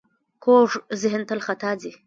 کوږ 0.43 0.69
ذهن 1.01 1.21
تل 1.29 1.39
خطا 1.45 1.71
ځي 1.81 1.91